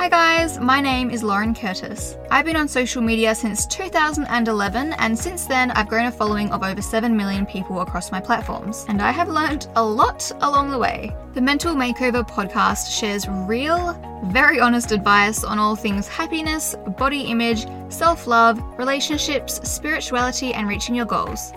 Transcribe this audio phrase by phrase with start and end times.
[0.00, 2.16] Hi guys, my name is Lauren Curtis.
[2.30, 6.62] I've been on social media since 2011, and since then, I've grown a following of
[6.62, 10.78] over 7 million people across my platforms, and I have learned a lot along the
[10.78, 11.14] way.
[11.34, 13.92] The Mental Makeover podcast shares real,
[14.32, 20.94] very honest advice on all things happiness, body image, self love, relationships, spirituality, and reaching
[20.94, 21.52] your goals.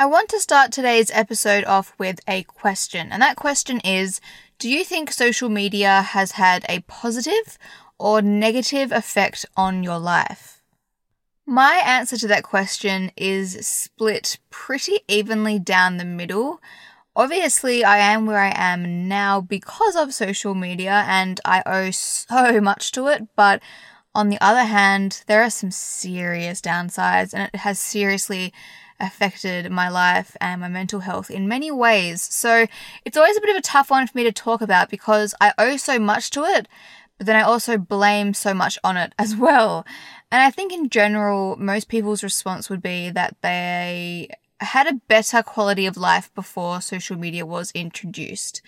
[0.00, 4.20] I want to start today's episode off with a question, and that question is
[4.60, 7.58] do you think social media has had a positive
[7.98, 10.62] or negative effect on your life?
[11.46, 16.60] My answer to that question is split pretty evenly down the middle.
[17.16, 22.60] Obviously, I am where I am now because of social media and I owe so
[22.70, 23.62] much to it, but
[24.14, 28.52] on the other hand, there are some serious downsides and it has seriously
[29.00, 32.22] affected my life and my mental health in many ways.
[32.22, 32.66] So
[33.04, 35.52] it's always a bit of a tough one for me to talk about because I
[35.58, 36.68] owe so much to it,
[37.18, 39.86] but then I also blame so much on it as well.
[40.30, 44.28] And I think in general, most people's response would be that they
[44.60, 48.62] had a better quality of life before social media was introduced.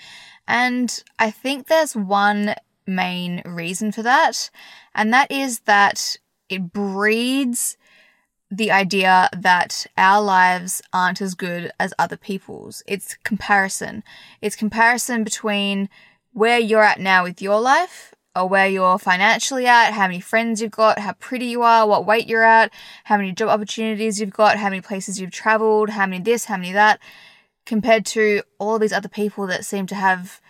[0.49, 2.55] And I think there's one
[2.87, 4.51] main reason for that,
[4.95, 6.17] and that is that
[6.49, 7.77] it breeds
[8.53, 12.83] the idea that our lives aren't as good as other people's.
[12.87, 14.05] It's comparison.
[14.43, 15.89] It's comparison between
[16.35, 20.61] where you're at now with your life or where you're financially at, how many friends
[20.61, 22.71] you've got, how pretty you are, what weight you're at,
[23.05, 26.59] how many job opportunities you've got, how many places you've traveled, how many this, how
[26.59, 27.01] many that,
[27.65, 30.42] compared to all these other people that seem to have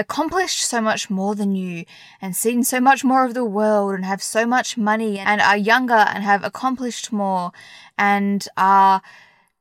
[0.00, 1.84] accomplished so much more than you
[2.20, 5.56] and seen so much more of the world and have so much money and are
[5.56, 7.52] younger and have accomplished more
[7.96, 9.02] and are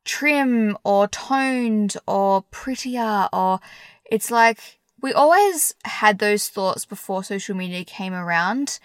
[0.05, 3.59] trim or toned or prettier or
[4.05, 8.79] it's like we always had those thoughts before social media came around.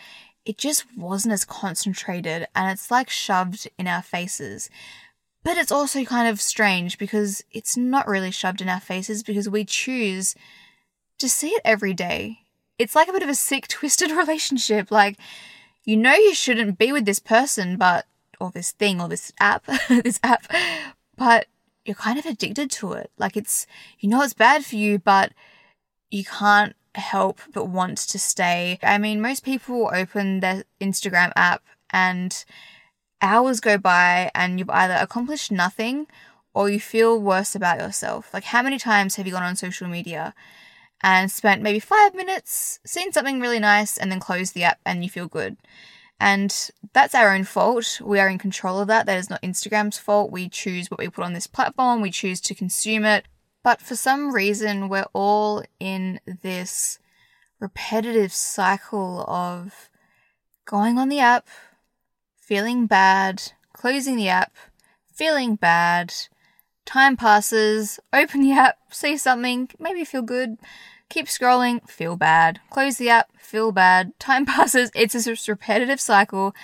[0.44, 4.68] It just wasn't as concentrated and it's like shoved in our faces.
[5.44, 9.48] But it's also kind of strange because it's not really shoved in our faces because
[9.48, 10.34] we choose
[11.18, 12.40] just see it every day.
[12.78, 14.90] It's like a bit of a sick, twisted relationship.
[14.90, 15.16] Like,
[15.84, 18.06] you know, you shouldn't be with this person, but,
[18.40, 20.46] or this thing, or this app, this app,
[21.16, 21.46] but
[21.84, 23.10] you're kind of addicted to it.
[23.18, 23.66] Like, it's,
[23.98, 25.32] you know, it's bad for you, but
[26.10, 28.78] you can't help but want to stay.
[28.82, 32.44] I mean, most people open their Instagram app and
[33.20, 36.06] hours go by and you've either accomplished nothing
[36.54, 38.32] or you feel worse about yourself.
[38.34, 40.34] Like, how many times have you gone on social media
[41.02, 45.04] and spent maybe five minutes, seen something really nice, and then closed the app and
[45.04, 45.56] you feel good.
[46.20, 48.00] And that's our own fault.
[48.02, 49.06] We are in control of that.
[49.06, 50.32] That is not Instagram's fault.
[50.32, 53.26] We choose what we put on this platform, we choose to consume it.
[53.62, 56.98] But for some reason, we're all in this
[57.60, 59.90] repetitive cycle of
[60.64, 61.48] going on the app,
[62.40, 64.54] feeling bad, closing the app,
[65.12, 66.14] feeling bad,
[66.88, 70.56] Time passes, open the app, see something, maybe feel good,
[71.10, 76.54] keep scrolling, feel bad, close the app, feel bad, time passes, it's this repetitive cycle,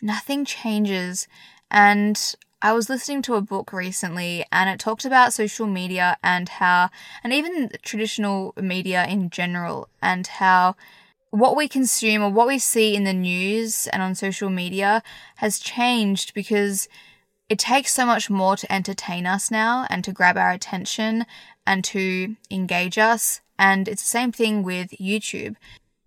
[0.00, 1.26] nothing changes.
[1.72, 6.48] And I was listening to a book recently and it talked about social media and
[6.48, 6.90] how,
[7.24, 10.76] and even traditional media in general, and how
[11.30, 15.02] what we consume or what we see in the news and on social media
[15.38, 16.88] has changed because
[17.48, 21.26] it takes so much more to entertain us now and to grab our attention
[21.66, 23.40] and to engage us.
[23.58, 25.56] And it's the same thing with YouTube.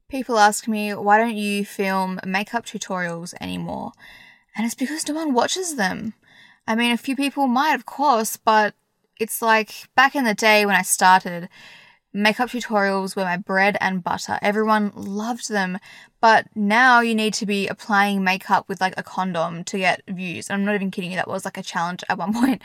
[0.09, 3.91] People ask me, why don't you film makeup tutorials anymore?
[4.55, 6.13] And it's because no one watches them.
[6.67, 8.73] I mean, a few people might, of course, but
[9.19, 11.49] it's like back in the day when I started,
[12.13, 14.39] makeup tutorials were my bread and butter.
[14.41, 15.79] Everyone loved them.
[16.19, 20.49] But now you need to be applying makeup with like a condom to get views.
[20.49, 22.61] I'm not even kidding you, that was like a challenge at one point.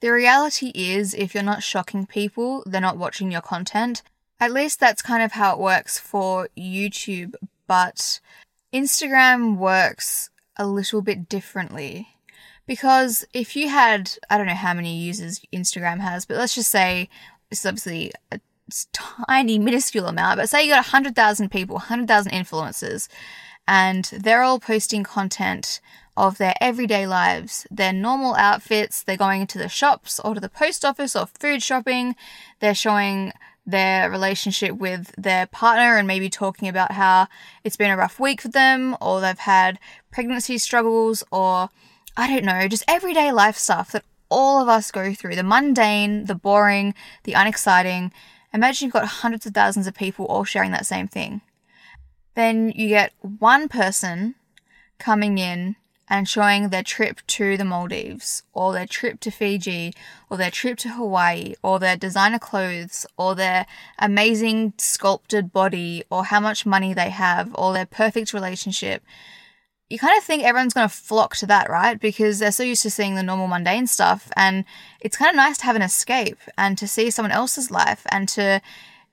[0.00, 4.02] The reality is, if you're not shocking people, they're not watching your content.
[4.38, 7.34] At least that's kind of how it works for YouTube,
[7.66, 8.20] but
[8.72, 12.08] Instagram works a little bit differently.
[12.66, 16.70] Because if you had, I don't know how many users Instagram has, but let's just
[16.70, 17.08] say
[17.50, 18.40] it's obviously a
[18.92, 23.08] tiny, minuscule amount, but say you got 100,000 people, 100,000 influencers,
[23.66, 25.80] and they're all posting content
[26.16, 30.48] of their everyday lives, their normal outfits, they're going into the shops or to the
[30.48, 32.14] post office or food shopping,
[32.60, 33.32] they're showing
[33.66, 37.26] their relationship with their partner and maybe talking about how
[37.64, 39.78] it's been a rough week for them or they've had
[40.12, 41.70] pregnancy struggles or
[42.16, 46.26] I don't know, just everyday life stuff that all of us go through the mundane,
[46.26, 46.94] the boring,
[47.24, 48.12] the unexciting,
[48.54, 51.42] Imagine you've got hundreds of thousands of people all sharing that same thing.
[52.34, 54.34] then you get one person
[54.98, 55.76] coming in
[56.08, 59.94] and showing their trip to the Maldives or their trip to Fiji
[60.28, 63.66] or their trip to Hawaii or their designer clothes or their
[63.98, 69.02] amazing sculpted body or how much money they have or their perfect relationship.
[69.90, 72.00] You kind of think everyone's going to flock to that, right?
[72.00, 74.30] Because they're so used to seeing the normal mundane stuff.
[74.34, 74.64] And
[75.00, 78.28] it's kind of nice to have an escape and to see someone else's life and
[78.30, 78.60] to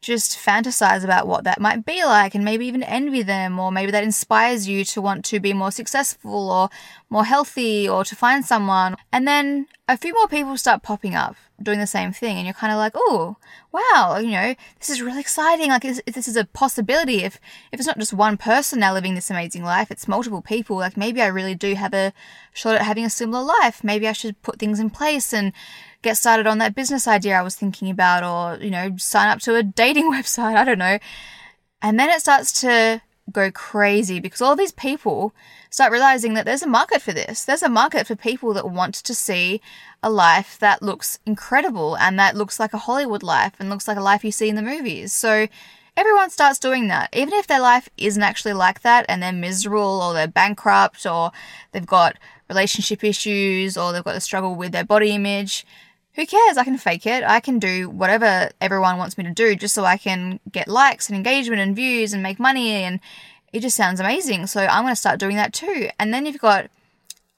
[0.02, 3.92] just fantasize about what that might be like and maybe even envy them or maybe
[3.92, 6.70] that inspires you to want to be more successful or
[7.12, 8.96] more healthy or to find someone.
[9.12, 12.56] And then a few more people start popping up doing the same thing and you're
[12.56, 13.36] kind of like oh
[13.72, 15.70] wow you know this is really exciting.
[15.70, 17.24] Like if this is a possibility.
[17.24, 17.40] If
[17.72, 20.78] if it's not just one person now living this amazing life it's multiple people.
[20.78, 22.14] Like maybe i really do have a
[22.54, 23.84] shot at having a similar life.
[23.84, 25.54] Maybe i should put things in place and
[26.02, 29.40] get started on that business idea I was thinking about, or, you know, sign up
[29.42, 30.56] to a dating website.
[30.56, 30.98] I don't know.
[31.82, 35.34] And then it starts to go crazy because all these people
[35.70, 37.46] start realizing that there's a market for this.
[37.46, 39.62] There's a market for people that want to see
[40.04, 43.98] a life that looks incredible and that looks like a Hollywood life and looks like
[43.98, 45.14] a life you see in the movies.
[45.14, 45.48] So
[45.96, 47.10] everyone starts doing that.
[47.14, 51.32] Even if their life isn't actually like that and they're miserable or they're bankrupt or
[51.72, 52.18] they've got
[52.50, 55.66] relationship issues or they've got a struggle with their body image,
[56.16, 56.58] who cares?
[56.58, 57.24] I can fake it.
[57.24, 61.08] I can do whatever everyone wants me to do just so I can get likes
[61.08, 62.72] and engagement and views and make money.
[62.84, 63.00] And
[63.54, 64.48] it just sounds amazing.
[64.48, 65.90] So I'm going to start doing that too.
[66.00, 66.70] And then you've got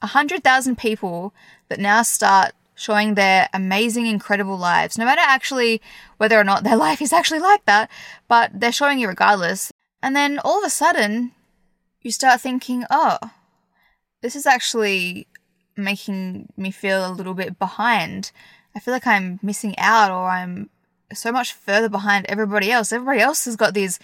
[0.00, 1.32] 100,000 people
[1.68, 5.80] that now start showing their amazing, incredible lives, no matter actually
[6.16, 7.90] whether or not their life is actually like that,
[8.28, 9.72] but they're showing you regardless.
[10.02, 11.32] And then all of a sudden,
[12.02, 13.18] you start thinking, oh,
[14.20, 15.26] this is actually
[15.76, 18.30] making me feel a little bit behind.
[18.74, 20.70] I feel like I'm missing out or I'm
[21.12, 22.92] so much further behind everybody else.
[22.92, 23.98] Everybody else has got these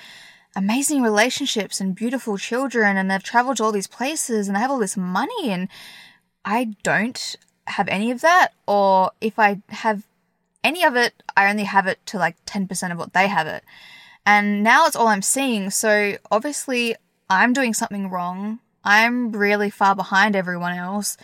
[0.54, 4.70] amazing relationships and beautiful children and they've traveled to all these places and they have
[4.70, 5.68] all this money and
[6.44, 7.36] I don't
[7.66, 10.04] have any of that or if I have
[10.62, 13.64] any of it, I only have it to like 10% of what they have it.
[14.26, 15.70] And now it's all I'm seeing.
[15.70, 16.96] So obviously
[17.28, 18.58] I'm doing something wrong.
[18.84, 21.16] I'm really far behind everyone else.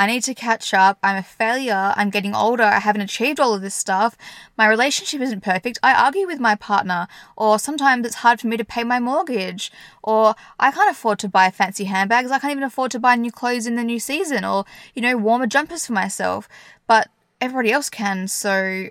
[0.00, 0.98] I need to catch up.
[1.02, 1.92] I'm a failure.
[1.94, 2.62] I'm getting older.
[2.62, 4.16] I haven't achieved all of this stuff.
[4.56, 5.78] My relationship isn't perfect.
[5.82, 7.06] I argue with my partner,
[7.36, 9.70] or sometimes it's hard for me to pay my mortgage,
[10.02, 12.30] or I can't afford to buy fancy handbags.
[12.30, 14.64] I can't even afford to buy new clothes in the new season, or,
[14.94, 16.48] you know, warmer jumpers for myself.
[16.86, 17.08] But
[17.38, 18.86] everybody else can, so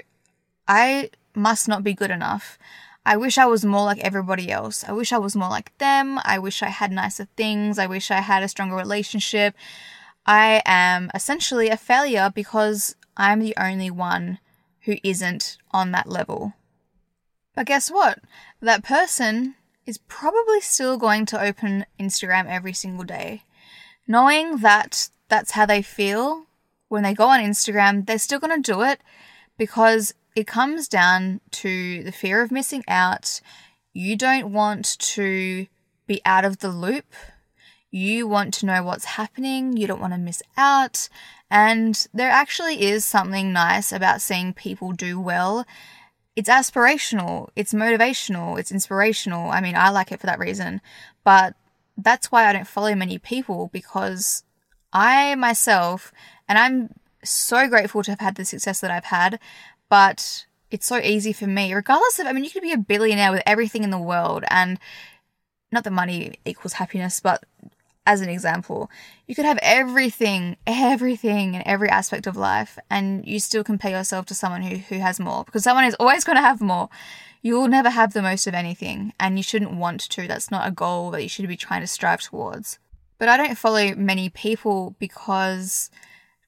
[0.67, 2.59] I must not be good enough.
[3.03, 4.83] I wish I was more like everybody else.
[4.87, 6.19] I wish I was more like them.
[6.23, 7.79] I wish I had nicer things.
[7.79, 9.55] I wish I had a stronger relationship.
[10.29, 14.37] I am essentially a failure because I'm the only one
[14.81, 16.53] who isn't on that level.
[17.55, 18.19] But guess what?
[18.61, 19.55] That person
[19.87, 23.41] is probably still going to open Instagram every single day.
[24.07, 26.45] Knowing that that's how they feel
[26.89, 29.01] when they go on Instagram, they're still going to do it
[29.57, 33.41] because it comes down to the fear of missing out.
[33.93, 35.65] You don't want to
[36.05, 37.15] be out of the loop
[37.91, 41.09] you want to know what's happening, you don't want to miss out,
[41.49, 45.65] and there actually is something nice about seeing people do well.
[46.35, 49.49] It's aspirational, it's motivational, it's inspirational.
[49.49, 50.81] I mean, I like it for that reason,
[51.23, 51.55] but
[51.97, 54.43] that's why I don't follow many people because
[54.93, 56.13] I myself,
[56.47, 56.93] and I'm
[57.23, 59.39] so grateful to have had the success that I've had,
[59.89, 63.31] but it's so easy for me, regardless of, I mean, you could be a billionaire
[63.31, 64.79] with everything in the world and
[65.71, 67.43] not that money equals happiness, but
[68.05, 68.89] as an example,
[69.27, 74.25] you could have everything, everything in every aspect of life, and you still compare yourself
[74.27, 76.89] to someone who, who has more because someone is always going to have more.
[77.41, 80.27] You will never have the most of anything, and you shouldn't want to.
[80.27, 82.79] That's not a goal that you should be trying to strive towards.
[83.17, 85.89] But I don't follow many people because,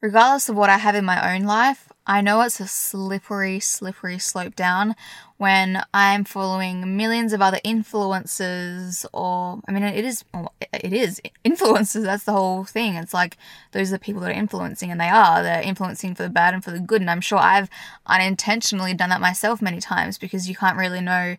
[0.01, 4.19] regardless of what I have in my own life, I know it's a slippery, slippery
[4.19, 4.95] slope down
[5.41, 10.23] when I'm following millions of other influencers, or I mean, it is,
[10.71, 12.03] it is influencers.
[12.03, 12.93] That's the whole thing.
[12.93, 13.37] It's like
[13.71, 15.41] those are the people that are influencing, and they are.
[15.41, 17.01] They're influencing for the bad and for the good.
[17.01, 17.71] And I'm sure I've
[18.05, 21.37] unintentionally done that myself many times because you can't really know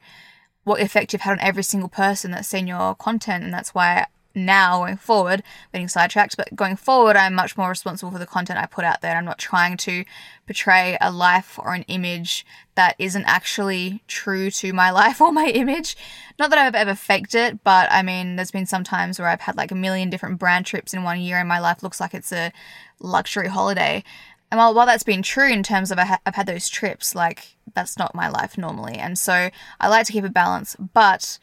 [0.64, 4.06] what effect you've had on every single person that's seen your content, and that's why
[4.34, 8.58] now going forward, getting sidetracked, but going forward, I'm much more responsible for the content
[8.58, 9.16] I put out there.
[9.16, 10.04] I'm not trying to
[10.46, 15.46] portray a life or an image that isn't actually true to my life or my
[15.46, 15.96] image.
[16.38, 19.40] Not that I've ever faked it, but I mean, there's been some times where I've
[19.40, 22.14] had like a million different brand trips in one year and my life looks like
[22.14, 22.52] it's a
[23.00, 24.04] luxury holiday.
[24.50, 27.14] And while, while that's been true in terms of I ha- I've had those trips,
[27.14, 28.96] like that's not my life normally.
[28.96, 29.48] And so
[29.80, 31.38] I like to keep a balance, but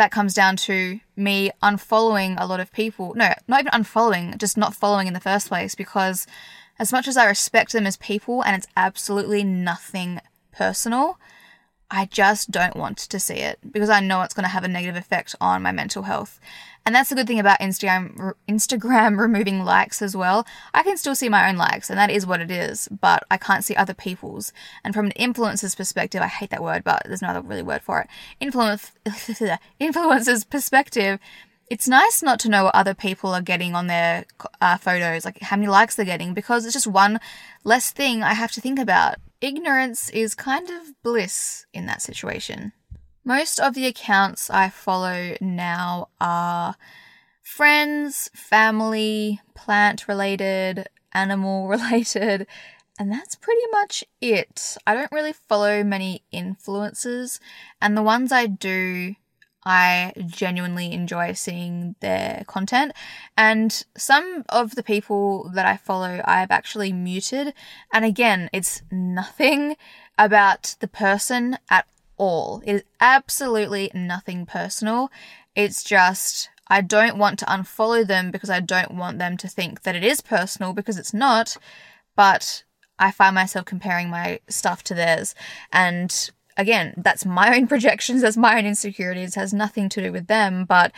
[0.00, 3.12] that comes down to me unfollowing a lot of people.
[3.14, 6.26] No, not even unfollowing, just not following in the first place because
[6.78, 11.18] as much as I respect them as people and it's absolutely nothing personal,
[11.90, 14.68] I just don't want to see it because I know it's going to have a
[14.68, 16.38] negative effect on my mental health.
[16.86, 20.46] And that's the good thing about Instagram Instagram removing likes as well.
[20.72, 23.36] I can still see my own likes and that is what it is, but I
[23.36, 24.52] can't see other people's.
[24.84, 27.82] And from an influencer's perspective, I hate that word, but there's no other really word
[27.82, 28.08] for it.
[28.38, 28.92] Influence
[29.80, 31.18] influencer's perspective,
[31.68, 34.24] it's nice not to know what other people are getting on their
[34.60, 37.20] uh, photos, like how many likes they're getting, because it's just one
[37.62, 42.72] less thing I have to think about ignorance is kind of bliss in that situation.
[43.24, 46.76] Most of the accounts I follow now are
[47.42, 52.46] friends, family, plant related, animal related,
[52.98, 54.76] and that's pretty much it.
[54.86, 57.40] I don't really follow many influencers,
[57.80, 59.14] and the ones I do
[59.64, 62.92] I genuinely enjoy seeing their content.
[63.36, 67.52] And some of the people that I follow, I've actually muted.
[67.92, 69.76] And again, it's nothing
[70.18, 71.86] about the person at
[72.16, 72.62] all.
[72.64, 75.10] It is absolutely nothing personal.
[75.54, 79.82] It's just, I don't want to unfollow them because I don't want them to think
[79.82, 81.56] that it is personal because it's not.
[82.16, 82.64] But
[82.98, 85.34] I find myself comparing my stuff to theirs.
[85.72, 90.26] And again, that's my own projections, that's my own insecurities, has nothing to do with
[90.26, 90.64] them.
[90.64, 90.92] But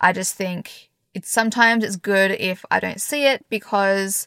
[0.00, 4.26] I just think it's sometimes it's good if I don't see it because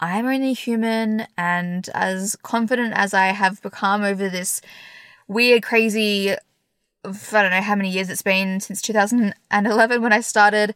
[0.00, 4.60] I'm only human and as confident as I have become over this
[5.28, 6.36] weird, crazy, I
[7.04, 10.74] don't know how many years it's been since 2011 when I started,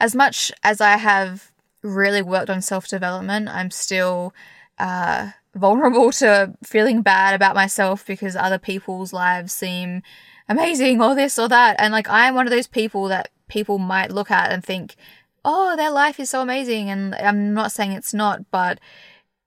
[0.00, 1.50] as much as I have
[1.82, 4.34] really worked on self development, I'm still
[4.78, 10.02] uh, vulnerable to feeling bad about myself because other people's lives seem
[10.48, 11.76] amazing or this or that.
[11.78, 14.96] And like, I'm one of those people that people might look at and think,
[15.44, 16.90] oh, their life is so amazing.
[16.90, 18.78] And I'm not saying it's not, but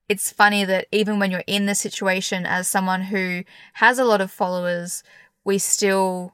[0.09, 3.43] it's funny that even when you're in the situation as someone who
[3.73, 5.03] has a lot of followers,
[5.43, 6.33] we still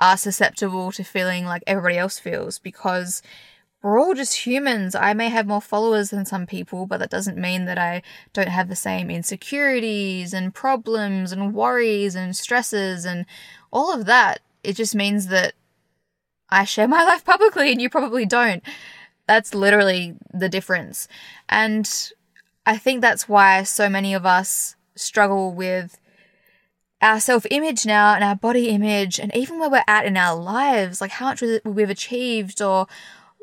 [0.00, 3.22] are susceptible to feeling like everybody else feels because
[3.86, 4.96] we're all just humans.
[4.96, 8.02] I may have more followers than some people, but that doesn't mean that I
[8.32, 13.26] don't have the same insecurities and problems and worries and stresses and
[13.70, 14.40] all of that.
[14.64, 15.54] It just means that
[16.50, 18.60] I share my life publicly and you probably don't.
[19.28, 21.06] That's literally the difference.
[21.48, 21.88] And
[22.66, 25.96] I think that's why so many of us struggle with
[27.00, 30.34] our self image now and our body image, and even where we're at in our
[30.34, 32.88] lives, like how much we've achieved or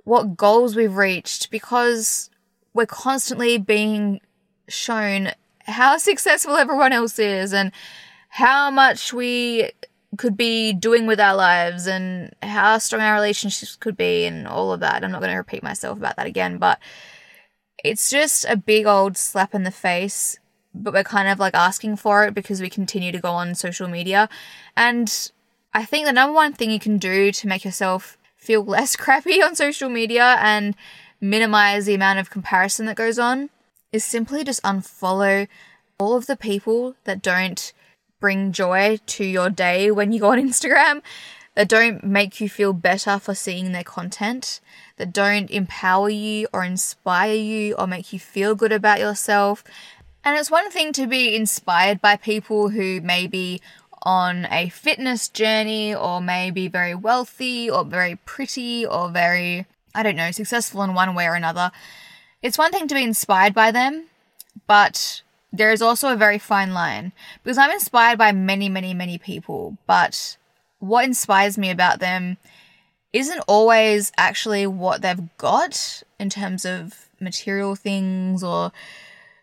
[0.04, 2.30] what goals we've reached because
[2.74, 4.20] we're constantly being
[4.68, 5.32] shown
[5.66, 7.72] how successful everyone else is and
[8.30, 9.72] how much we
[10.18, 14.72] could be doing with our lives and how strong our relationships could be and all
[14.72, 15.04] of that.
[15.04, 16.80] I'm not going to repeat myself about that again, but
[17.84, 20.38] it's just a big old slap in the face,
[20.74, 23.88] but we're kind of like asking for it because we continue to go on social
[23.88, 24.30] media.
[24.78, 25.32] And
[25.74, 29.42] I think the number one thing you can do to make yourself feel less crappy
[29.42, 30.76] on social media and
[31.20, 33.50] minimize the amount of comparison that goes on
[33.92, 35.48] is simply just unfollow
[35.98, 37.72] all of the people that don't
[38.20, 41.02] bring joy to your day when you go on Instagram,
[41.56, 44.60] that don't make you feel better for seeing their content,
[44.98, 49.64] that don't empower you or inspire you or make you feel good about yourself.
[50.24, 53.62] And it's one thing to be inspired by people who maybe
[54.04, 60.16] on a fitness journey or maybe very wealthy or very pretty or very, I don't
[60.16, 61.72] know, successful in one way or another.
[62.42, 64.06] It's one thing to be inspired by them,
[64.68, 69.18] but there is also a very fine line because I'm inspired by many, many, many
[69.18, 70.38] people, but
[70.80, 72.38] what inspires me about them
[73.14, 78.72] isn't always actually what they've got in terms of material things or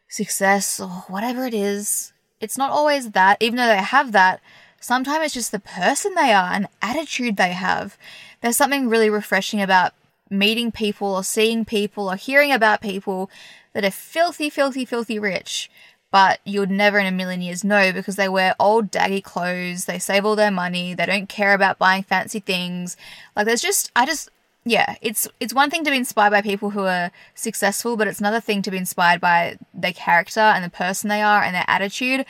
[0.09, 2.13] success or whatever it is.
[2.41, 4.41] It's not always that, even though they have that.
[4.81, 7.99] Sometimes it's just the person they are and attitude they have.
[8.41, 9.93] There's something really refreshing about
[10.31, 13.31] meeting people or seeing people or hearing about people
[13.75, 15.71] that are filthy, filthy, filthy rich,
[16.11, 19.85] but you would never in a million years know because they wear old daggy clothes,
[19.85, 22.97] they save all their money, they don't care about buying fancy things.
[23.37, 24.31] Like there's just I just
[24.71, 28.21] yeah, it's it's one thing to be inspired by people who are successful, but it's
[28.21, 31.65] another thing to be inspired by their character and the person they are and their
[31.67, 32.25] attitude.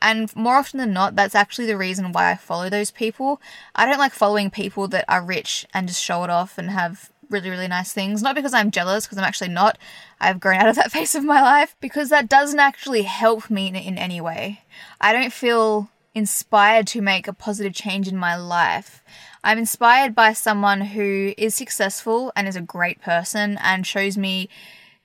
[0.00, 3.42] And more often than not, that's actually the reason why I follow those people.
[3.74, 7.10] I don't like following people that are rich and just show it off and have
[7.28, 8.22] really, really nice things.
[8.22, 9.76] Not because I'm jealous, because I'm actually not.
[10.18, 13.68] I've grown out of that phase of my life, because that doesn't actually help me
[13.68, 14.62] in, in any way.
[14.98, 19.02] I don't feel inspired to make a positive change in my life.
[19.44, 24.48] I'm inspired by someone who is successful and is a great person and shows me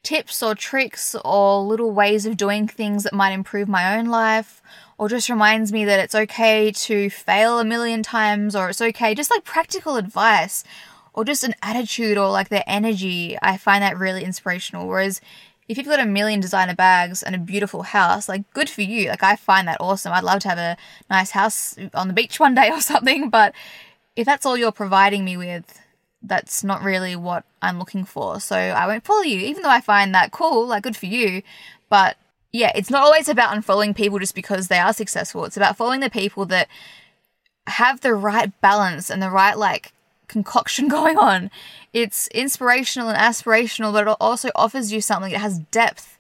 [0.04, 4.62] tips or tricks or little ways of doing things that might improve my own life
[4.98, 9.16] or just reminds me that it's okay to fail a million times or it's okay.
[9.16, 10.64] Just like practical advice
[11.14, 14.88] or just an attitude or like their energy i find that really inspirational.
[14.88, 15.20] Whereas
[15.68, 19.10] if you've got a million designer bags and a beautiful house like good for you.
[19.10, 20.14] Like i find that awesome.
[20.14, 20.78] I'd love to have a
[21.10, 23.54] nice house on the beach one day or something but
[24.18, 25.82] if that's all you're providing me with
[26.22, 29.80] that's not really what i'm looking for so i won't follow you even though i
[29.80, 31.42] find that cool like good for you
[31.90, 32.18] but
[32.52, 35.46] yeah, it's not always about unfollowing people just because they are successful.
[35.46, 36.68] It's about following the people that
[37.68, 39.94] have the right balance and the right like
[40.28, 41.52] concoction going on.
[41.94, 46.18] It's inspirational and aspirational, but it also offers you something that has depth.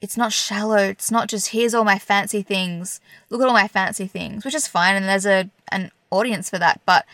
[0.00, 0.78] It's not shallow.
[0.78, 3.00] It's not just here's all my fancy things.
[3.30, 6.58] Look at all my fancy things, which is fine and there's a an audience for
[6.58, 7.04] that, but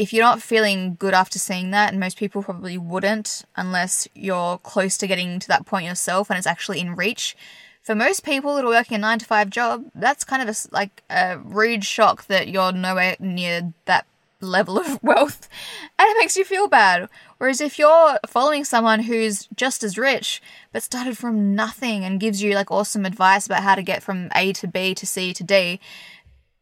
[0.00, 4.56] if you're not feeling good after seeing that, and most people probably wouldn't unless you're
[4.58, 7.36] close to getting to that point yourself and it's actually in reach.
[7.82, 10.74] For most people that are working a nine to five job, that's kind of a,
[10.74, 14.06] like a rude shock that you're nowhere near that
[14.40, 15.50] level of wealth
[15.98, 17.08] and it makes you feel bad.
[17.36, 20.40] Whereas if you're following someone who's just as rich
[20.72, 24.30] but started from nothing and gives you like awesome advice about how to get from
[24.34, 25.78] A to B to C to D,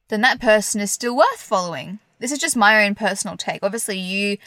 [0.09, 1.99] then that person is still worth following.
[2.19, 3.63] This is just my own personal take.
[3.63, 4.39] Obviously, you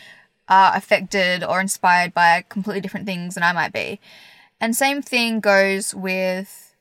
[0.47, 3.99] are affected or inspired by completely different things than I might be.
[4.59, 6.75] And same thing goes with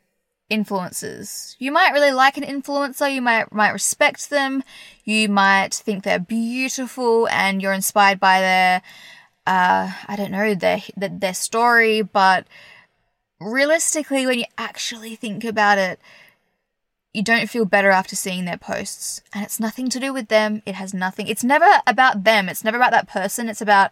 [0.50, 1.54] influencers.
[1.58, 4.64] You might really like an influencer, you might might respect them,
[5.04, 8.82] you might think they're beautiful and you're inspired by their
[9.46, 12.46] uh I don't know, their their, their story, but
[13.40, 16.00] realistically when you actually think about it,
[17.12, 19.20] you don't feel better after seeing their posts.
[19.34, 20.62] And it's nothing to do with them.
[20.64, 21.26] It has nothing.
[21.26, 22.48] It's never about them.
[22.48, 23.48] It's never about that person.
[23.48, 23.90] It's about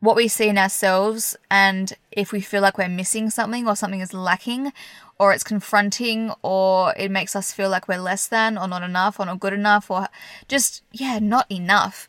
[0.00, 1.36] what we see in ourselves.
[1.50, 4.72] And if we feel like we're missing something or something is lacking
[5.18, 9.18] or it's confronting or it makes us feel like we're less than or not enough
[9.18, 10.08] or not good enough or
[10.46, 12.06] just, yeah, not enough.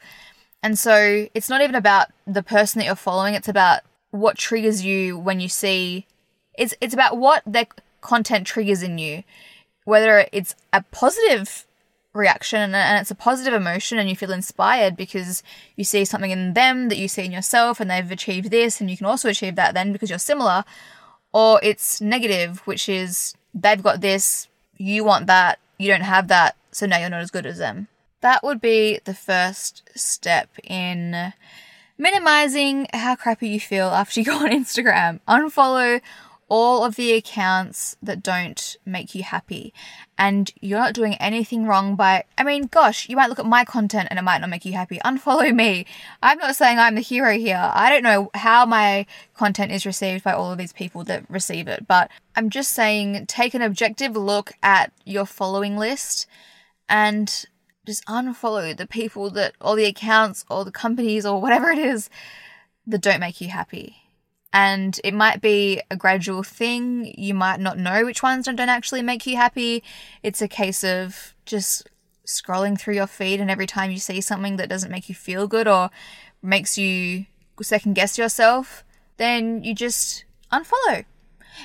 [0.62, 3.36] And so it's not even about the person that you're following.
[3.36, 6.06] It's about what triggers you when you see
[6.58, 7.68] it's, it's about what their
[8.02, 9.24] content triggers in you
[9.86, 11.66] whether it's a positive
[12.14, 15.44] reaction and it's a positive emotion and you feel inspired because
[15.76, 18.90] you see something in them that you see in yourself and they've achieved this and
[18.90, 20.64] you can also achieve that then because you're similar
[21.34, 26.56] or it's negative which is they've got this you want that you don't have that
[26.76, 27.88] so now you're not as good as them.
[28.20, 31.34] That would be the first step in
[31.98, 35.22] minimizing how crappy you feel after you go on Instagram.
[35.28, 36.02] Unfollow
[36.48, 39.74] all of the accounts that don't make you happy.
[40.18, 43.66] And you're not doing anything wrong by, I mean, gosh, you might look at my
[43.66, 45.00] content and it might not make you happy.
[45.04, 45.86] Unfollow me.
[46.22, 47.72] I'm not saying I'm the hero here.
[47.74, 51.68] I don't know how my content is received by all of these people that receive
[51.68, 56.28] it, but I'm just saying take an objective look at your following list
[56.88, 57.46] and
[57.88, 62.10] just unfollow the people that, or the accounts, or the companies, or whatever it is
[62.88, 64.05] that don't make you happy
[64.56, 67.14] and it might be a gradual thing.
[67.18, 69.84] You might not know which ones don't actually make you happy.
[70.24, 71.90] It's a case of just
[72.26, 75.46] scrolling through your feed, and every time you see something that doesn't make you feel
[75.46, 75.90] good or
[76.42, 77.26] makes you
[77.62, 78.86] second guess yourself,
[79.18, 81.04] then you just unfollow.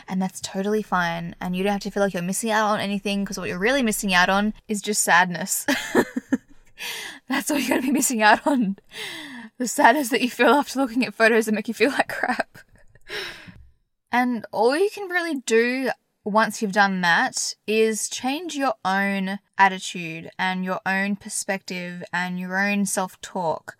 [0.09, 1.37] And that's totally fine.
[1.41, 3.59] And you don't have to feel like you're missing out on anything because what you're
[3.59, 5.65] really missing out on is just sadness.
[7.29, 8.79] that's all you're going to be missing out on.
[9.59, 12.59] The sadness that you feel after looking at photos that make you feel like crap.
[14.13, 15.91] And all you can really do
[16.25, 22.59] once you've done that is change your own attitude and your own perspective and your
[22.59, 23.77] own self talk.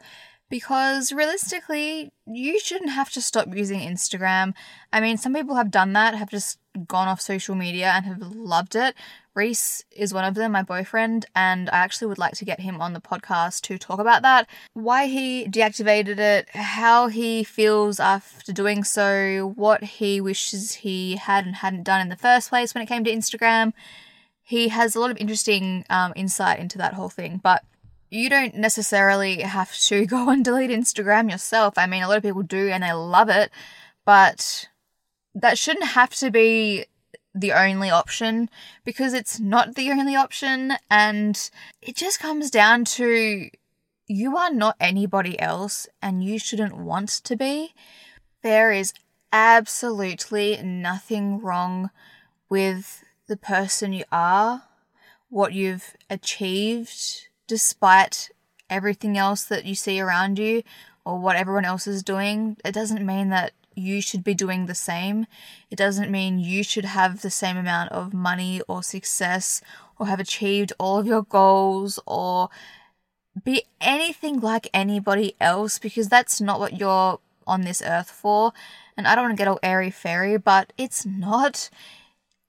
[0.49, 4.53] Because realistically, you shouldn't have to stop using Instagram.
[4.93, 8.23] I mean, some people have done that, have just gone off social media and have
[8.35, 8.95] loved it.
[9.35, 12.81] Reese is one of them, my boyfriend, and I actually would like to get him
[12.81, 14.49] on the podcast to talk about that.
[14.75, 21.47] Why he deactivated it, how he feels after doing so, what he wishes he had
[21.47, 23.73] and hadn't done in the first place when it came to Instagram.
[24.43, 27.65] He has a lot of interesting um, insight into that whole thing, but
[28.11, 31.75] you don't necessarily have to go and delete Instagram yourself.
[31.77, 33.51] I mean, a lot of people do and they love it,
[34.05, 34.69] but
[35.35, 36.87] that shouldn't have to be
[37.35, 38.51] the only option
[38.85, 43.49] because it's not the only option and it just comes down to
[44.09, 47.73] you are not anybody else and you shouldn't want to be.
[48.43, 48.93] There is
[49.33, 51.91] absolutely nothing wrong
[52.49, 54.65] with the person you are,
[55.29, 58.31] what you've achieved, despite
[58.69, 60.65] everything else that you see around you
[61.05, 64.75] or what everyone else is doing, it doesn't mean that you should be doing the
[64.75, 65.27] same.
[65.71, 69.61] It doesn't mean you should have the same amount of money or success
[69.99, 72.49] or have achieved all of your goals or
[73.45, 78.53] be anything like anybody else because that's not what you're on this earth for.
[78.97, 81.71] And I don't want to get all airy fairy, but it's not.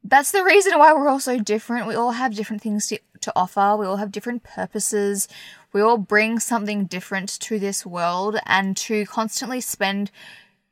[0.04, 1.88] That's the reason why we're all so different.
[1.88, 5.28] We all have different things to, to offer, we all have different purposes,
[5.74, 10.10] we all bring something different to this world, and to constantly spend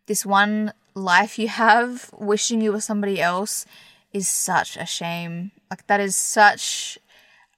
[0.09, 3.67] this one life you have wishing you were somebody else
[4.11, 5.51] is such a shame.
[5.69, 6.97] Like, that is such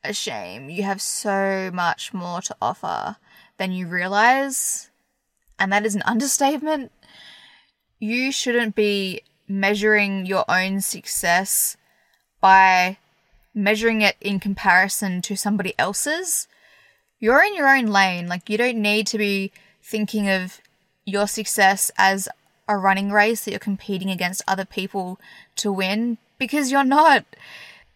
[0.04, 0.70] a shame.
[0.70, 3.16] You have so much more to offer
[3.58, 4.92] than you realize.
[5.58, 6.92] And that is an understatement.
[8.00, 11.78] You shouldn't be measuring your own success
[12.42, 12.98] by
[13.56, 16.50] measuring it in comparison to somebody else's.
[17.18, 18.28] You're in your own lane.
[18.28, 20.60] Like, you don't need to be thinking of
[21.06, 22.28] your success as
[22.72, 25.20] a running race that you're competing against other people
[25.58, 27.26] to win because you're not.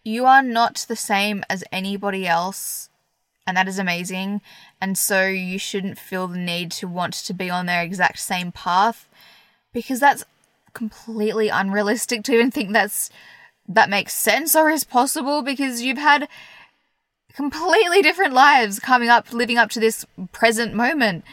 [0.04, 2.88] You are not the same as anybody else,
[3.46, 4.40] and that is amazing.
[4.80, 8.52] And so you shouldn't feel the need to want to be on their exact same
[8.52, 9.08] path
[9.72, 10.24] because that's
[10.72, 13.10] completely unrealistic to even think that's
[13.68, 16.28] that makes sense or is possible because you've had
[17.34, 21.24] completely different lives coming up living up to this present moment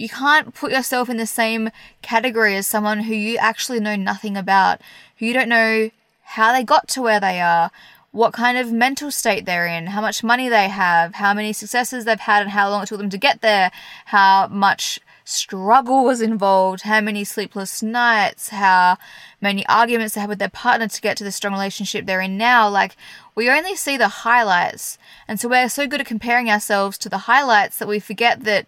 [0.00, 1.68] you can't put yourself in the same
[2.00, 4.80] category as someone who you actually know nothing about,
[5.18, 5.90] who you don't know
[6.22, 7.70] how they got to where they are,
[8.10, 12.06] what kind of mental state they're in, how much money they have, how many successes
[12.06, 13.70] they've had, and how long it took them to get there,
[14.06, 18.96] how much struggle was involved, how many sleepless nights, how
[19.38, 22.38] many arguments they had with their partner to get to the strong relationship they're in
[22.38, 22.66] now.
[22.70, 22.96] Like,
[23.34, 24.96] we only see the highlights.
[25.28, 28.66] And so we're so good at comparing ourselves to the highlights that we forget that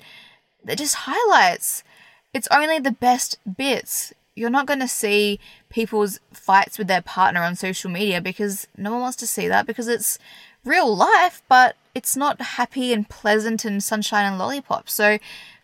[0.64, 1.84] they're just highlights.
[2.32, 4.12] It's only the best bits.
[4.34, 8.92] You're not going to see people's fights with their partner on social media because no
[8.92, 10.18] one wants to see that because it's
[10.64, 14.92] real life, but it's not happy and pleasant and sunshine and lollipops.
[14.92, 15.18] So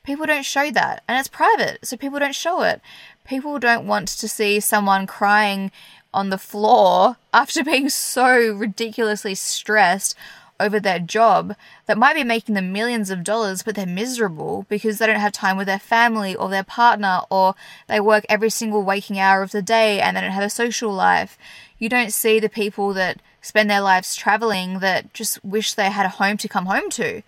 [0.04, 1.02] people don't show that.
[1.08, 2.80] And it's private, so people don't show it.
[3.24, 5.70] People don't want to see someone crying
[6.12, 10.14] on the floor after being so ridiculously stressed
[10.60, 11.54] over their job
[11.86, 15.32] that might be making them millions of dollars, but they're miserable because they don't have
[15.32, 17.54] time with their family or their partner, or
[17.86, 20.92] they work every single waking hour of the day and they don't have a social
[20.92, 21.38] life.
[21.78, 26.06] You don't see the people that spend their lives traveling that just wish they had
[26.06, 27.22] a home to come home to.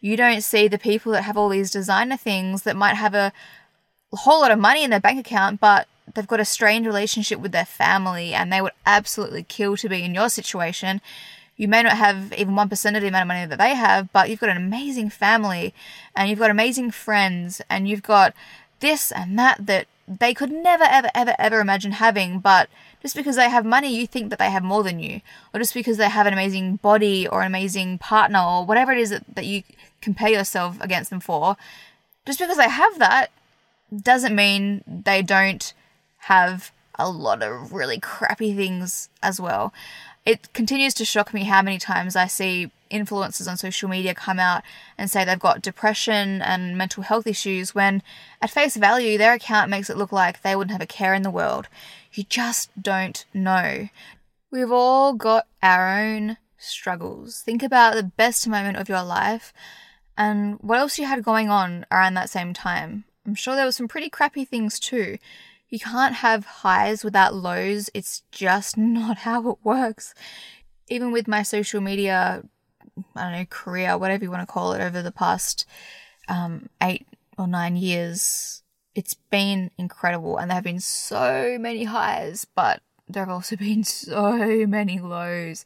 [0.00, 3.32] You don't see the people that have all these designer things that might have a
[4.12, 7.52] whole lot of money in their bank account, but they've got a strained relationship with
[7.52, 11.00] their family and they would absolutely kill to be in your situation
[11.60, 14.30] you may not have even 1% of the amount of money that they have, but
[14.30, 15.74] you've got an amazing family
[16.16, 18.32] and you've got amazing friends and you've got
[18.78, 22.40] this and that that they could never, ever, ever, ever imagine having.
[22.40, 22.70] But
[23.02, 25.20] just because they have money, you think that they have more than you.
[25.52, 28.98] Or just because they have an amazing body or an amazing partner or whatever it
[28.98, 29.62] is that, that you
[30.00, 31.58] compare yourself against them for,
[32.24, 33.32] just because they have that
[33.94, 35.74] doesn't mean they don't
[36.20, 39.74] have a lot of really crappy things as well
[40.24, 44.38] it continues to shock me how many times I see influencers on social media come
[44.38, 44.62] out
[44.98, 48.02] and say they've got depression and mental health issues when
[48.42, 51.22] at face value their account makes it look like they wouldn't have a care in
[51.22, 51.68] the world.
[52.12, 53.88] You just don't know.
[54.50, 57.40] We've all got our own struggles.
[57.40, 59.52] Think about the best moment of your life
[60.18, 63.04] and what else you had going on around that same time.
[63.24, 65.18] I'm sure there were some pretty crappy things too.
[65.70, 67.90] You can't have highs without lows.
[67.94, 70.14] It's just not how it works.
[70.88, 72.42] Even with my social media,
[73.14, 75.64] I don't know, career, whatever you want to call it, over the past
[76.28, 77.06] um, eight
[77.38, 78.62] or nine years,
[78.96, 80.36] it's been incredible.
[80.36, 85.64] And there have been so many highs, but there have also been so many lows.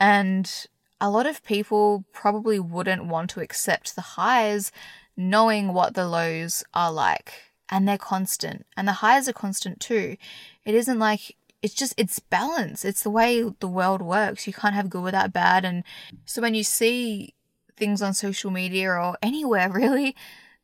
[0.00, 0.50] And
[0.98, 4.72] a lot of people probably wouldn't want to accept the highs
[5.14, 7.32] knowing what the lows are like
[7.68, 10.16] and they're constant and the highs are constant too.
[10.64, 12.84] It isn't like it's just it's balance.
[12.84, 14.46] It's the way the world works.
[14.46, 15.84] You can't have good without bad and
[16.24, 17.34] so when you see
[17.76, 20.16] things on social media or anywhere really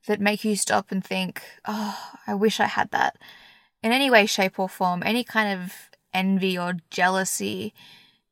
[0.07, 3.17] that make you stop and think, "Oh, I wish I had that."
[3.83, 7.75] In any way shape or form, any kind of envy or jealousy,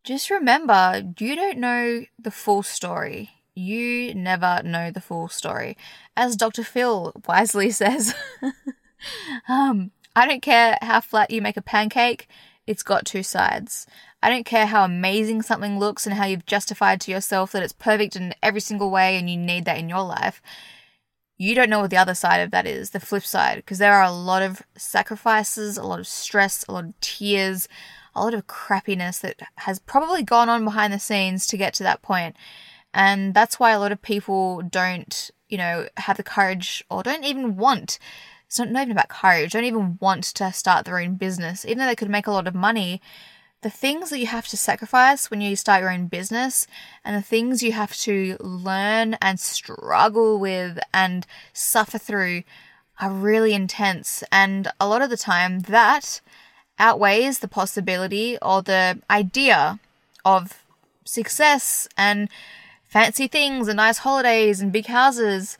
[0.04, 3.39] just remember you don't know the full story.
[3.54, 5.76] You never know the full story.
[6.16, 6.64] As Dr.
[6.64, 8.14] Phil wisely says,
[9.48, 12.28] um, I don't care how flat you make a pancake,
[12.66, 13.86] it's got two sides.
[14.22, 17.72] I don't care how amazing something looks and how you've justified to yourself that it's
[17.72, 20.42] perfect in every single way and you need that in your life.
[21.38, 23.94] You don't know what the other side of that is, the flip side, because there
[23.94, 27.66] are a lot of sacrifices, a lot of stress, a lot of tears,
[28.14, 31.82] a lot of crappiness that has probably gone on behind the scenes to get to
[31.82, 32.36] that point.
[32.92, 37.24] And that's why a lot of people don't, you know, have the courage or don't
[37.24, 37.98] even want.
[38.46, 41.64] It's not, not even about courage, don't even want to start their own business.
[41.64, 43.00] Even though they could make a lot of money,
[43.62, 46.66] the things that you have to sacrifice when you start your own business
[47.04, 52.42] and the things you have to learn and struggle with and suffer through
[52.98, 54.24] are really intense.
[54.32, 56.20] And a lot of the time, that
[56.78, 59.78] outweighs the possibility or the idea
[60.24, 60.64] of
[61.04, 62.28] success and
[62.90, 65.56] fancy things and nice holidays and big houses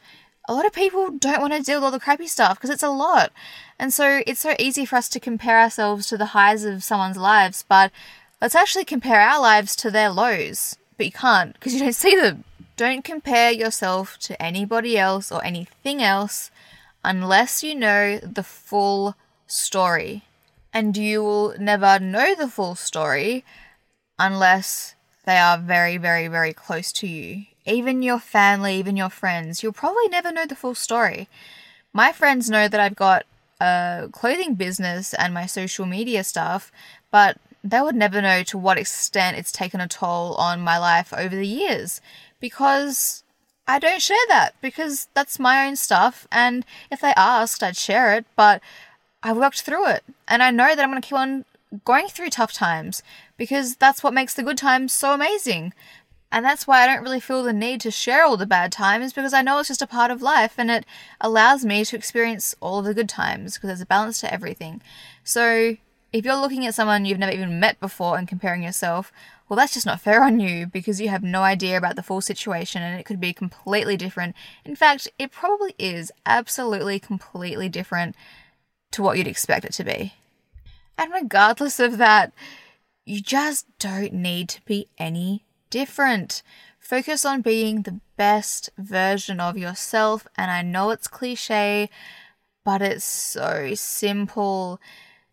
[0.47, 2.83] a lot of people don't want to deal with all the crappy stuff because it's
[2.83, 3.31] a lot.
[3.79, 7.17] And so it's so easy for us to compare ourselves to the highs of someone's
[7.17, 7.91] lives, but
[8.41, 10.77] let's actually compare our lives to their lows.
[10.97, 12.43] But you can't because you don't see them.
[12.75, 16.51] Don't compare yourself to anybody else or anything else
[17.03, 19.15] unless you know the full
[19.47, 20.23] story.
[20.73, 23.43] And you will never know the full story
[24.17, 29.61] unless they are very, very, very close to you even your family, even your friends,
[29.61, 31.27] you'll probably never know the full story.
[31.93, 33.25] My friends know that I've got
[33.59, 36.71] a clothing business and my social media stuff,
[37.11, 41.13] but they would never know to what extent it's taken a toll on my life
[41.13, 42.01] over the years
[42.39, 43.23] because
[43.67, 46.27] I don't share that because that's my own stuff.
[46.31, 48.61] And if they asked, I'd share it, but
[49.21, 50.03] I worked through it.
[50.27, 51.45] And I know that I'm going to keep on
[51.85, 53.03] going through tough times
[53.41, 55.73] because that's what makes the good times so amazing.
[56.31, 59.13] And that's why I don't really feel the need to share all the bad times
[59.13, 60.85] because I know it's just a part of life and it
[61.19, 64.79] allows me to experience all of the good times because there's a balance to everything.
[65.23, 65.75] So
[66.13, 69.11] if you're looking at someone you've never even met before and comparing yourself,
[69.49, 72.21] well, that's just not fair on you because you have no idea about the full
[72.21, 74.35] situation and it could be completely different.
[74.63, 78.15] In fact, it probably is absolutely completely different
[78.91, 80.13] to what you'd expect it to be.
[80.95, 82.33] And regardless of that,
[83.05, 86.43] you just don't need to be any different.
[86.79, 90.27] Focus on being the best version of yourself.
[90.37, 91.89] And I know it's cliche,
[92.63, 94.79] but it's so simple.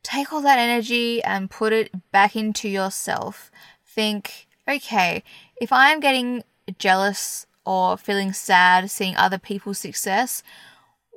[0.02, 3.50] Take all that energy and put it back into yourself.
[3.84, 5.22] Think, okay,
[5.60, 6.44] if I am getting
[6.78, 10.42] jealous or feeling sad seeing other people's success,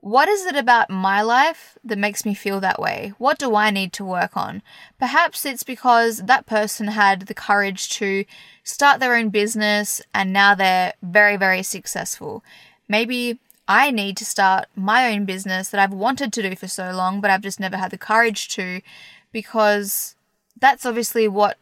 [0.01, 3.13] what is it about my life that makes me feel that way?
[3.19, 4.63] What do I need to work on?
[4.99, 8.25] Perhaps it's because that person had the courage to
[8.63, 12.43] start their own business and now they're very, very successful.
[12.89, 16.91] Maybe I need to start my own business that I've wanted to do for so
[16.91, 18.81] long, but I've just never had the courage to
[19.31, 20.15] because
[20.59, 21.57] that's obviously what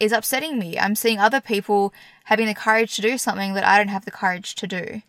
[0.00, 0.78] is upsetting me.
[0.78, 1.92] I'm seeing other people
[2.24, 5.02] having the courage to do something that I don't have the courage to do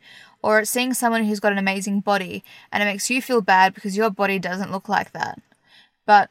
[0.43, 3.73] or it's seeing someone who's got an amazing body and it makes you feel bad
[3.73, 5.41] because your body doesn't look like that.
[6.05, 6.29] But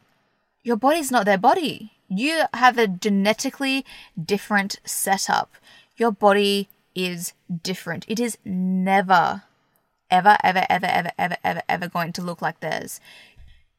[0.63, 1.93] your body's not their body.
[2.09, 3.87] You have a genetically
[4.23, 5.55] different setup.
[5.97, 8.05] Your body is different.
[8.07, 9.45] It is never,
[10.11, 13.01] ever, ever, ever, ever, ever, ever, ever going to look like theirs.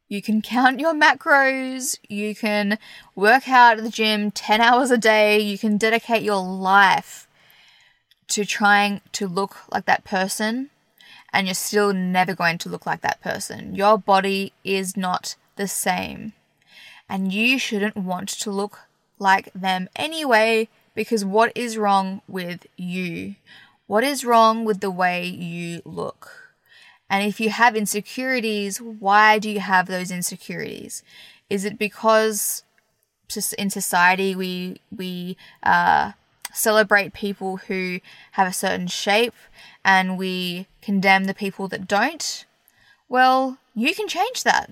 [0.09, 2.77] You can count your macros, you can
[3.15, 7.27] work out at the gym 10 hours a day, you can dedicate your life
[8.29, 10.69] to trying to look like that person
[11.31, 13.73] and you're still never going to look like that person.
[13.75, 16.33] Your body is not the same.
[17.09, 18.81] And you shouldn't want to look
[19.19, 23.35] like them anyway because what is wrong with you?
[23.87, 26.53] What is wrong with the way you look?
[27.09, 31.03] And if you have insecurities, why do you have those insecurities?
[31.49, 32.63] Is it because
[33.57, 36.11] in society we we uh,
[36.53, 37.99] celebrate people who
[38.33, 39.33] have a certain shape
[39.83, 42.45] and we condemn the people that don't,
[43.09, 44.71] well, you can change that.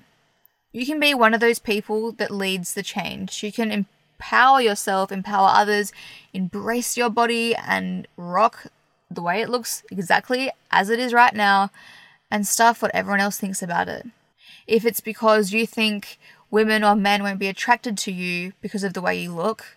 [0.72, 3.42] You can be one of those people that leads the change.
[3.42, 5.92] You can empower yourself, empower others,
[6.32, 8.66] embrace your body, and rock
[9.10, 11.70] the way it looks exactly as it is right now,
[12.30, 14.06] and stuff what everyone else thinks about it.
[14.66, 16.18] If it's because you think
[16.50, 19.76] women or men won't be attracted to you because of the way you look,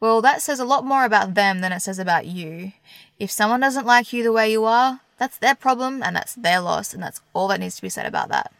[0.00, 2.72] well, that says a lot more about them than it says about you.
[3.18, 6.60] If someone doesn't like you the way you are, that's their problem and that's their
[6.60, 8.52] loss, and that's all that needs to be said about that.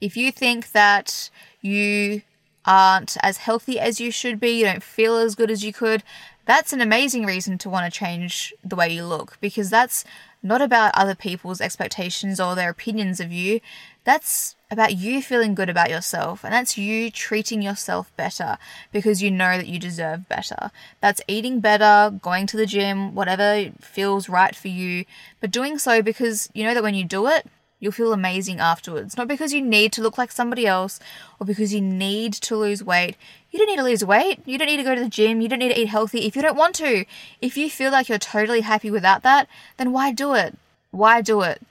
[0.00, 2.22] If you think that you
[2.64, 6.02] aren't as healthy as you should be, you don't feel as good as you could,
[6.46, 10.04] that's an amazing reason to want to change the way you look because that's
[10.42, 13.60] not about other people's expectations or their opinions of you.
[14.04, 18.58] That's about you feeling good about yourself, and that's you treating yourself better
[18.92, 20.70] because you know that you deserve better.
[21.00, 25.04] That's eating better, going to the gym, whatever feels right for you,
[25.40, 27.46] but doing so because you know that when you do it,
[27.78, 29.16] you'll feel amazing afterwards.
[29.16, 30.98] Not because you need to look like somebody else
[31.38, 33.16] or because you need to lose weight.
[33.50, 34.40] You don't need to lose weight.
[34.44, 35.40] You don't need to go to the gym.
[35.40, 37.04] You don't need to eat healthy if you don't want to.
[37.40, 40.56] If you feel like you're totally happy without that, then why do it?
[40.90, 41.62] Why do it?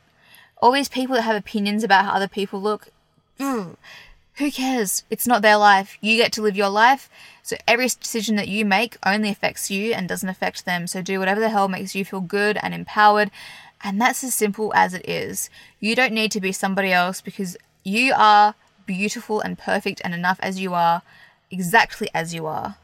[0.66, 2.88] All these people that have opinions about how other people look,
[3.40, 3.78] ugh,
[4.38, 5.04] who cares?
[5.12, 5.96] It's not their life.
[6.02, 7.08] You get to live your life.
[7.44, 10.88] So every decision that you make only affects you and doesn't affect them.
[10.88, 13.30] So do whatever the hell makes you feel good and empowered.
[13.84, 15.52] And that's as simple as it is.
[15.80, 18.56] You don't need to be somebody else because you are
[18.88, 21.04] beautiful and perfect and enough as you are,
[21.52, 22.78] exactly as you are.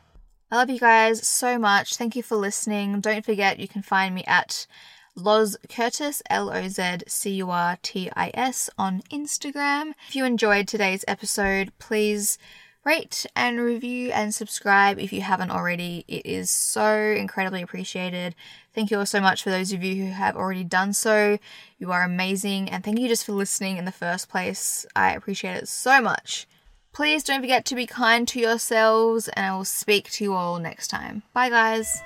[0.52, 1.96] I love you guys so much.
[1.96, 3.00] Thank you for listening.
[3.00, 4.68] Don't forget you can find me at
[5.16, 9.94] Loz Curtis, L O Z C U R T I S, on Instagram.
[10.08, 12.38] If you enjoyed today's episode, please
[12.84, 16.04] rate and review and subscribe if you haven't already.
[16.08, 18.36] It is so incredibly appreciated.
[18.74, 21.38] Thank you all so much for those of you who have already done so.
[21.78, 24.86] You are amazing, and thank you just for listening in the first place.
[24.96, 26.48] I appreciate it so much.
[26.94, 30.60] Please don't forget to be kind to yourselves, and I will speak to you all
[30.60, 31.24] next time.
[31.34, 32.02] Bye, guys.